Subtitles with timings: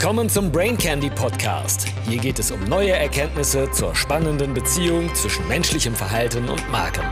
[0.00, 1.88] Willkommen zum Brain Candy Podcast.
[2.08, 7.02] Hier geht es um neue Erkenntnisse zur spannenden Beziehung zwischen menschlichem Verhalten und Marken.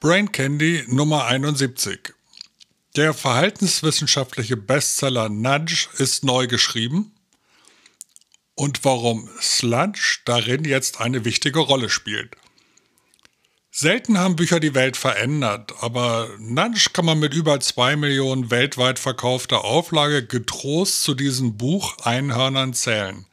[0.00, 2.12] Brain Candy Nummer 71.
[2.96, 7.14] Der verhaltenswissenschaftliche Bestseller Nudge ist neu geschrieben
[8.56, 12.36] und warum Sludge darin jetzt eine wichtige Rolle spielt.
[13.78, 18.98] Selten haben Bücher die Welt verändert, aber Nudge kann man mit über zwei Millionen weltweit
[18.98, 23.26] verkaufter Auflage getrost zu diesen Bucheinhörnern zählen.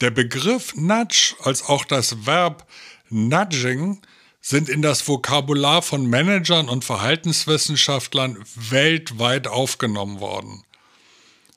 [0.00, 2.64] Der Begriff Nudge als auch das Verb
[3.10, 4.02] Nudging
[4.40, 10.62] sind in das Vokabular von Managern und Verhaltenswissenschaftlern weltweit aufgenommen worden.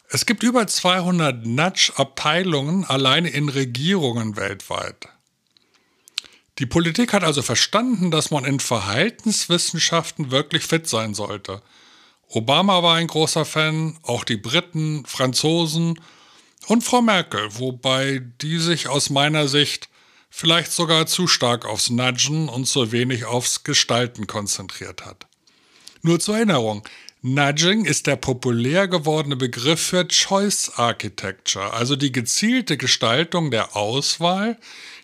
[0.10, 5.10] Es gibt über 200 Nudge-Abteilungen alleine in Regierungen weltweit.
[6.60, 11.62] Die Politik hat also verstanden, dass man in Verhaltenswissenschaften wirklich fit sein sollte.
[12.30, 16.00] Obama war ein großer Fan, auch die Briten, Franzosen
[16.68, 19.88] und Frau Merkel, wobei die sich aus meiner Sicht
[20.30, 25.28] vielleicht sogar zu stark aufs Nudgen und zu wenig aufs Gestalten konzentriert hat.
[26.02, 26.84] Nur zur Erinnerung,
[27.30, 34.58] Nudging ist der populär gewordene Begriff für Choice Architecture, also die gezielte Gestaltung der Auswahl,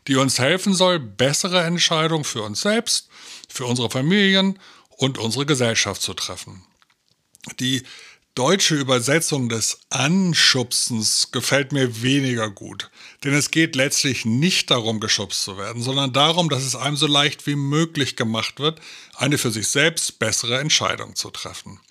[0.07, 3.09] die uns helfen soll, bessere Entscheidungen für uns selbst,
[3.49, 4.57] für unsere Familien
[4.95, 6.63] und unsere Gesellschaft zu treffen.
[7.59, 7.83] Die
[8.35, 12.89] deutsche Übersetzung des Anschubsens gefällt mir weniger gut,
[13.25, 17.05] denn es geht letztlich nicht darum, geschubst zu werden, sondern darum, dass es einem so
[17.07, 18.79] leicht wie möglich gemacht wird,
[19.13, 21.81] eine für sich selbst bessere Entscheidung zu treffen.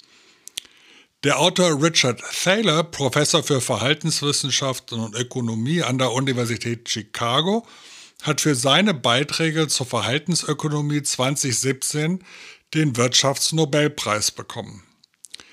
[1.25, 7.65] Der Autor Richard Thaler, Professor für Verhaltenswissenschaften und Ökonomie an der Universität Chicago,
[8.23, 12.25] hat für seine Beiträge zur Verhaltensökonomie 2017
[12.75, 14.83] den Wirtschaftsnobelpreis bekommen.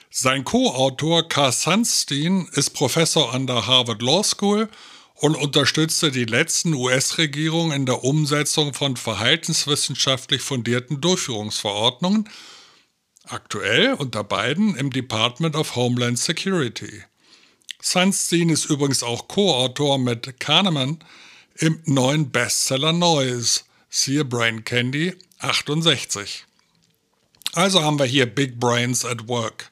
[0.09, 4.69] Sein Co-Autor Carl Sunstein ist Professor an der Harvard Law School
[5.13, 12.27] und unterstützte die letzten US-Regierungen in der Umsetzung von verhaltenswissenschaftlich fundierten Durchführungsverordnungen,
[13.25, 17.03] aktuell unter beiden im Department of Homeland Security.
[17.81, 20.99] Sunstein ist übrigens auch Co-Autor mit Kahneman
[21.55, 26.45] im neuen Bestseller Noise, siehe Brain Candy 68.
[27.53, 29.71] Also haben wir hier Big Brains at Work.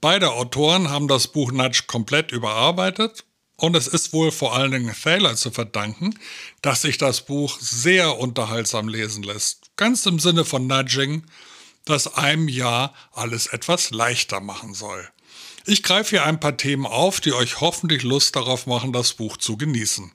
[0.00, 3.24] Beide Autoren haben das Buch Nudge komplett überarbeitet
[3.56, 6.16] und es ist wohl vor allen Dingen Thaler zu verdanken,
[6.62, 9.70] dass sich das Buch sehr unterhaltsam lesen lässt.
[9.76, 11.24] Ganz im Sinne von Nudging,
[11.88, 15.08] das einem ja alles etwas leichter machen soll.
[15.66, 19.36] Ich greife hier ein paar Themen auf, die euch hoffentlich Lust darauf machen, das Buch
[19.36, 20.10] zu genießen.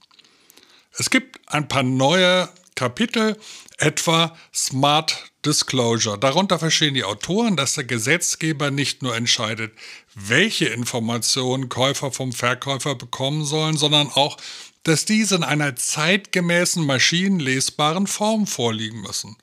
[0.97, 3.38] Es gibt ein paar neue Kapitel,
[3.78, 6.17] etwa Smart Disclosure.
[6.17, 9.73] Darunter verstehen die Autoren, dass der Gesetzgeber nicht nur entscheidet,
[10.16, 14.38] welche Informationen Käufer vom Verkäufer bekommen sollen, sondern auch,
[14.83, 19.38] dass diese in einer zeitgemäßen maschinenlesbaren Form vorliegen müssen.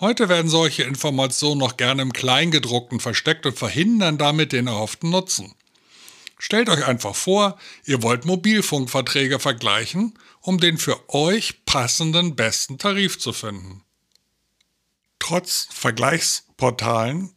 [0.00, 5.54] Heute werden solche Informationen noch gerne im Kleingedruckten versteckt und verhindern damit den erhofften Nutzen.
[6.38, 13.18] Stellt euch einfach vor, ihr wollt Mobilfunkverträge vergleichen, um den für euch passenden besten Tarif
[13.18, 13.82] zu finden.
[15.18, 17.36] Trotz Vergleichsportalen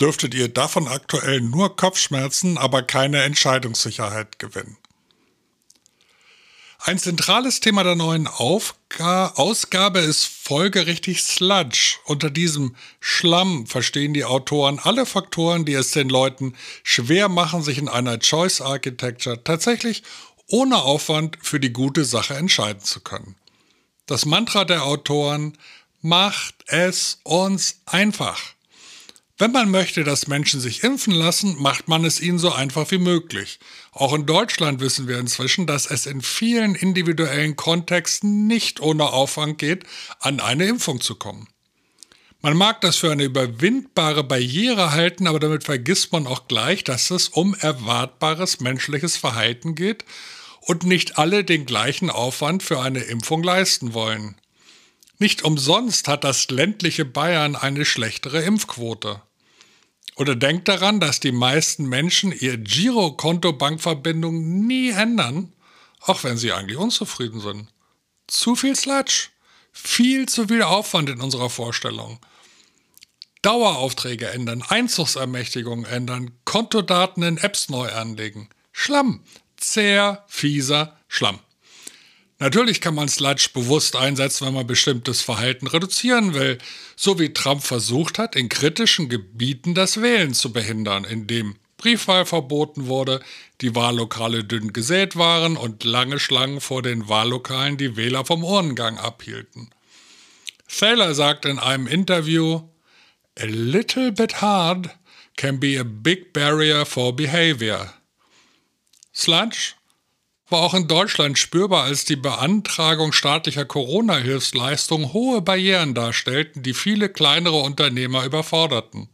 [0.00, 4.76] dürftet ihr davon aktuell nur Kopfschmerzen, aber keine Entscheidungssicherheit gewinnen.
[6.88, 11.98] Ein zentrales Thema der neuen Aufga Ausgabe ist folgerichtig Sludge.
[12.06, 17.76] Unter diesem Schlamm verstehen die Autoren alle Faktoren, die es den Leuten schwer machen, sich
[17.76, 20.02] in einer Choice Architecture tatsächlich
[20.46, 23.36] ohne Aufwand für die gute Sache entscheiden zu können.
[24.06, 25.58] Das Mantra der Autoren
[26.00, 28.40] macht es uns einfach.
[29.40, 32.98] Wenn man möchte, dass Menschen sich impfen lassen, macht man es ihnen so einfach wie
[32.98, 33.60] möglich.
[33.92, 39.58] Auch in Deutschland wissen wir inzwischen, dass es in vielen individuellen Kontexten nicht ohne Aufwand
[39.58, 39.84] geht,
[40.18, 41.46] an eine Impfung zu kommen.
[42.40, 47.12] Man mag das für eine überwindbare Barriere halten, aber damit vergisst man auch gleich, dass
[47.12, 50.04] es um erwartbares menschliches Verhalten geht
[50.60, 54.34] und nicht alle den gleichen Aufwand für eine Impfung leisten wollen.
[55.20, 59.22] Nicht umsonst hat das ländliche Bayern eine schlechtere Impfquote.
[60.16, 65.52] Oder denkt daran, dass die meisten Menschen ihr Girokonto-Bankverbindung nie ändern,
[66.00, 67.68] auch wenn sie eigentlich unzufrieden sind.
[68.26, 69.28] Zu viel Sludge.
[69.72, 72.18] Viel zu viel Aufwand in unserer Vorstellung.
[73.42, 78.48] Daueraufträge ändern, Einzugsermächtigungen ändern, Kontodaten in Apps neu anlegen.
[78.72, 79.22] Schlamm.
[79.56, 81.40] Zäher, fieser Schlamm.
[82.40, 86.58] Natürlich kann man Sludge bewusst einsetzen, wenn man bestimmtes Verhalten reduzieren will,
[86.94, 92.86] so wie Trump versucht hat, in kritischen Gebieten das Wählen zu behindern, indem Briefwahl verboten
[92.86, 93.20] wurde,
[93.60, 98.98] die Wahllokale dünn gesät waren und lange Schlangen vor den Wahllokalen die Wähler vom Urnengang
[98.98, 99.70] abhielten.
[100.68, 102.62] Thaler sagt in einem Interview,
[103.40, 104.90] A little bit hard
[105.36, 107.94] can be a big barrier for behavior.
[109.14, 109.74] Sludge
[110.50, 117.08] war auch in Deutschland spürbar, als die Beantragung staatlicher Corona-Hilfsleistungen hohe Barrieren darstellten, die viele
[117.08, 119.08] kleinere Unternehmer überforderten.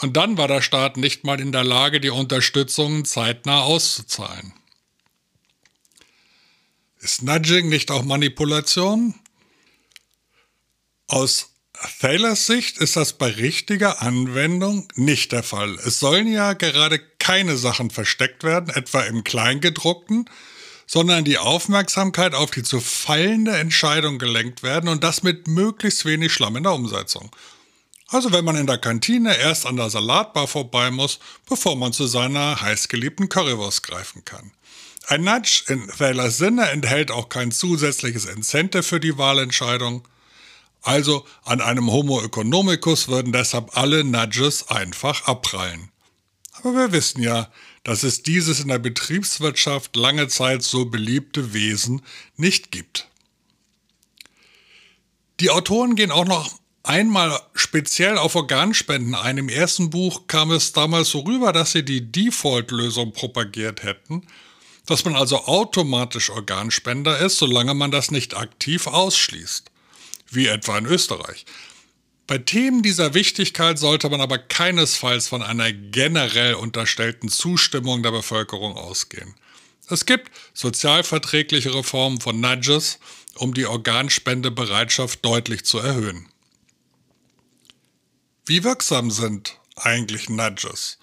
[0.00, 4.54] Und dann war der Staat nicht mal in der Lage, die Unterstützung zeitnah auszuzahlen.
[7.00, 9.14] Ist Nudging nicht auch Manipulation?
[11.06, 11.50] Aus
[12.00, 15.74] Thaylors Sicht ist das bei richtiger Anwendung nicht der Fall.
[15.76, 20.28] Es sollen ja gerade keine Sachen versteckt werden, etwa im Kleingedruckten,
[20.86, 26.32] sondern die Aufmerksamkeit auf die zu fallende Entscheidung gelenkt werden und das mit möglichst wenig
[26.32, 27.30] Schlamm in der Umsetzung.
[28.08, 32.08] Also wenn man in der Kantine erst an der Salatbar vorbei muss, bevor man zu
[32.08, 34.50] seiner heißgeliebten Currywurst greifen kann.
[35.06, 40.06] Ein Nudge in Thaylors Sinne enthält auch kein zusätzliches Incentive für die Wahlentscheidung.
[40.82, 45.89] Also an einem Homo economicus würden deshalb alle Nudges einfach abprallen.
[46.62, 47.50] Aber wir wissen ja,
[47.84, 52.02] dass es dieses in der Betriebswirtschaft lange Zeit so beliebte Wesen
[52.36, 53.08] nicht gibt.
[55.40, 59.38] Die Autoren gehen auch noch einmal speziell auf Organspenden ein.
[59.38, 64.26] Im ersten Buch kam es damals so rüber, dass sie die Default-Lösung propagiert hätten,
[64.84, 69.70] dass man also automatisch Organspender ist, solange man das nicht aktiv ausschließt
[70.30, 71.44] wie etwa in Österreich.
[72.30, 78.76] Bei Themen dieser Wichtigkeit sollte man aber keinesfalls von einer generell unterstellten Zustimmung der Bevölkerung
[78.76, 79.34] ausgehen.
[79.88, 83.00] Es gibt sozialverträglichere Formen von Nudges,
[83.34, 86.28] um die Organspendebereitschaft deutlich zu erhöhen.
[88.46, 90.98] Wie wirksam sind eigentlich Nudges?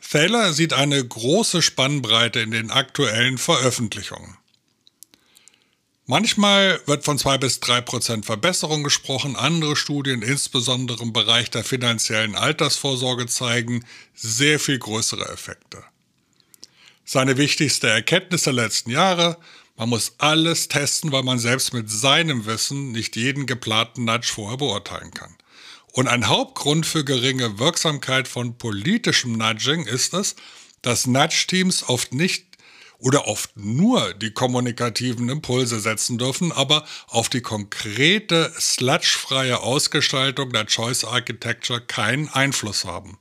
[0.00, 4.36] Thaler sieht eine große Spannbreite in den aktuellen Veröffentlichungen.
[6.10, 9.36] Manchmal wird von zwei bis drei Prozent Verbesserung gesprochen.
[9.36, 13.84] Andere Studien, insbesondere im Bereich der finanziellen Altersvorsorge, zeigen
[14.14, 15.84] sehr viel größere Effekte.
[17.04, 19.36] Seine wichtigste Erkenntnis der letzten Jahre,
[19.76, 24.56] man muss alles testen, weil man selbst mit seinem Wissen nicht jeden geplanten Nudge vorher
[24.56, 25.36] beurteilen kann.
[25.92, 30.36] Und ein Hauptgrund für geringe Wirksamkeit von politischem Nudging ist es,
[30.80, 32.47] dass Nudge-Teams oft nicht
[32.98, 40.66] oder oft nur die kommunikativen Impulse setzen dürfen, aber auf die konkrete sludge-freie Ausgestaltung der
[40.66, 43.18] Choice Architecture keinen Einfluss haben.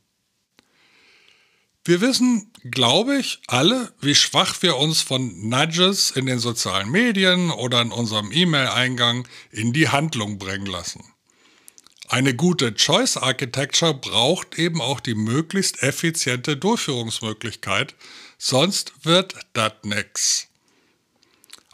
[1.86, 7.50] Wir wissen, glaube ich, alle, wie schwach wir uns von Nudges in den sozialen Medien
[7.50, 11.02] oder in unserem E-Mail-Eingang in die Handlung bringen lassen.
[12.10, 17.96] Eine gute Choice Architecture braucht eben auch die möglichst effiziente Durchführungsmöglichkeit,
[18.38, 20.48] sonst wird das nix.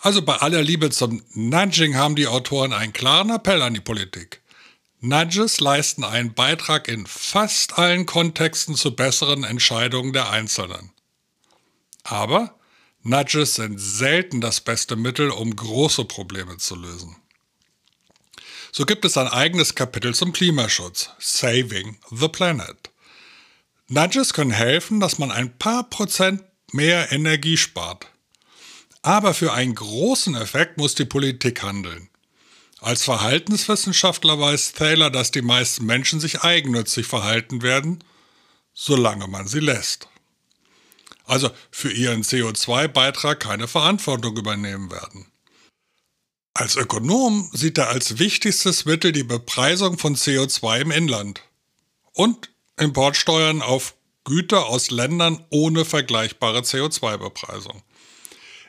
[0.01, 4.41] Also bei aller Liebe zum Nudging haben die Autoren einen klaren Appell an die Politik.
[4.99, 10.91] Nudges leisten einen Beitrag in fast allen Kontexten zu besseren Entscheidungen der Einzelnen.
[12.03, 12.57] Aber
[13.01, 17.17] Nudges sind selten das beste Mittel, um große Probleme zu lösen.
[18.71, 22.89] So gibt es ein eigenes Kapitel zum Klimaschutz, Saving the Planet.
[23.89, 26.43] Nudges können helfen, dass man ein paar Prozent
[26.73, 28.07] mehr Energie spart.
[29.01, 32.09] Aber für einen großen Effekt muss die Politik handeln.
[32.79, 38.03] Als Verhaltenswissenschaftler weiß Taylor, dass die meisten Menschen sich eigennützig verhalten werden,
[38.73, 40.09] solange man sie lässt.
[41.25, 45.27] Also für ihren CO2-Beitrag keine Verantwortung übernehmen werden.
[46.53, 51.41] Als Ökonom sieht er als wichtigstes Mittel die Bepreisung von CO2 im Inland
[52.11, 57.83] und Importsteuern auf Güter aus Ländern ohne vergleichbare CO2-Bepreisung.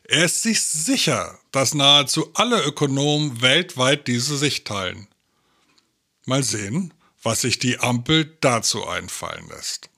[0.04, 5.08] Er ist sich sicher, dass nahezu alle Ökonomen weltweit diese Sicht teilen.
[6.26, 6.92] Mal sehen,
[7.23, 9.88] was sich die Ampel dazu einfallen lässt.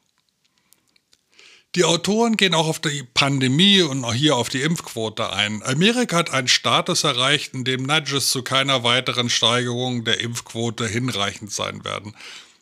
[1.74, 5.62] Die Autoren gehen auch auf die Pandemie und auch hier auf die Impfquote ein.
[5.62, 11.52] Amerika hat einen Status erreicht, in dem Nudges zu keiner weiteren Steigerung der Impfquote hinreichend
[11.52, 12.16] sein werden.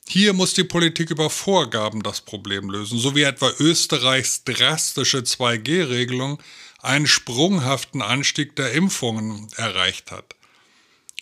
[0.09, 6.41] Hier muss die Politik über Vorgaben das Problem lösen, so wie etwa Österreichs drastische 2G-Regelung
[6.83, 10.37] einen sprunghaften Anstieg der Impfungen erreicht hat.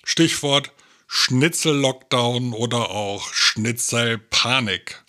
[0.05, 0.73] Stichwort
[1.07, 5.03] Schnitzel-Lockdown oder auch Schnitzel-Panik.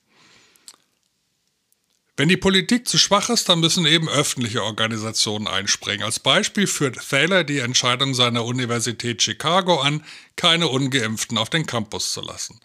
[2.15, 6.03] Wenn die Politik zu schwach ist, dann müssen eben öffentliche Organisationen einspringen.
[6.03, 12.13] Als Beispiel führt Thaler die Entscheidung seiner Universität Chicago an, keine ungeimpften auf den Campus
[12.13, 12.60] zu lassen.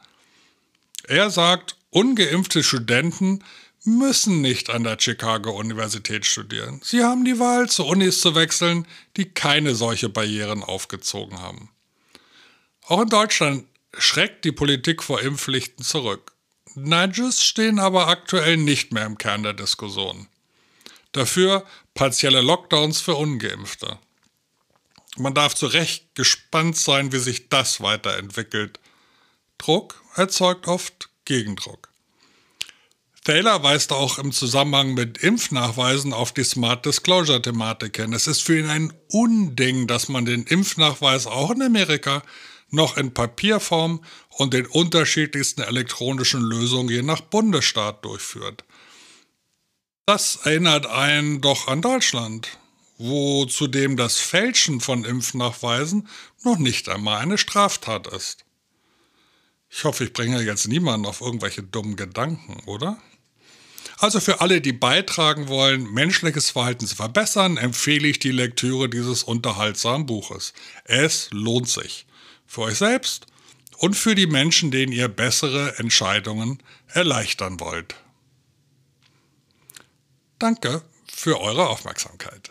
[1.09, 3.43] Er sagt, ungeimpfte Studenten
[3.85, 6.81] müssen nicht an der Chicago Universität studieren.
[6.85, 8.87] Sie haben die Wahl, zu Unis zu wechseln,
[9.17, 11.71] die keine solche Barrieren aufgezogen haben.
[12.87, 13.65] Auch in Deutschland
[13.97, 16.33] schreckt die Politik vor Impfpflichten zurück.
[16.75, 20.29] Nudges stehen aber aktuell nicht mehr im Kern der Diskussion.
[21.13, 23.99] Dafür partielle Lockdowns für ungeimpfte.
[25.17, 28.79] Man darf zu Recht gespannt sein, wie sich das weiterentwickelt.
[29.59, 31.89] Druck erzeugt oft Gegendruck.
[33.25, 38.15] Taylor weist auch im Zusammenhang mit Impfnachweisen auf die Smart Disclosure-Thematik hin.
[38.15, 42.23] Es ist für ihn ein Unding, dass man den Impfnachweis auch in Amerika
[42.71, 48.65] noch in Papierform und den unterschiedlichsten elektronischen Lösungen je nach Bundesstaat durchführt.
[50.07, 52.59] Das erinnert einen doch an Deutschland,
[52.97, 56.09] wo zudem das Fälschen von Impfnachweisen
[56.45, 58.47] noch nicht einmal eine Straftat ist.
[59.71, 62.99] Ich hoffe, ich bringe jetzt niemanden auf irgendwelche dummen Gedanken, oder?
[63.99, 69.25] Also für alle, die beitragen wollen, menschliches Verhalten zu verbessern, empfehle ich die Lektüre dieses
[69.25, 70.53] unterhaltsamen Buches.
[70.85, 72.07] Es lohnt sich.
[72.47, 73.27] Für euch selbst
[73.79, 77.97] und für die Menschen, denen ihr bessere Entscheidungen erleichtern wollt.
[80.39, 80.83] Danke
[81.13, 82.51] für eure Aufmerksamkeit.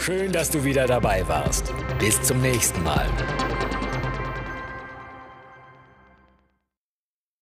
[0.00, 1.72] Schön, dass du wieder dabei warst.
[1.98, 3.08] Bis zum nächsten Mal.